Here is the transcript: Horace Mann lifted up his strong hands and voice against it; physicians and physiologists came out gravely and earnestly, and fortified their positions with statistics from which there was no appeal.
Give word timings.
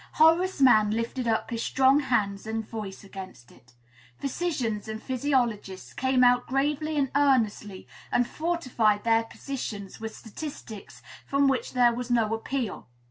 Horace 0.13 0.59
Mann 0.59 0.89
lifted 0.89 1.27
up 1.27 1.51
his 1.51 1.61
strong 1.61 1.99
hands 1.99 2.47
and 2.47 2.67
voice 2.67 3.03
against 3.03 3.51
it; 3.51 3.75
physicians 4.17 4.87
and 4.87 4.99
physiologists 4.99 5.93
came 5.93 6.23
out 6.23 6.47
gravely 6.47 6.97
and 6.97 7.11
earnestly, 7.15 7.87
and 8.11 8.25
fortified 8.25 9.03
their 9.03 9.25
positions 9.25 10.01
with 10.01 10.15
statistics 10.17 11.03
from 11.27 11.47
which 11.47 11.73
there 11.73 11.93
was 11.93 12.09
no 12.09 12.33
appeal. 12.33 12.87